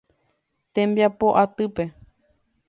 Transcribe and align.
Tembiapo 0.73 1.27
atýpe. 1.43 1.83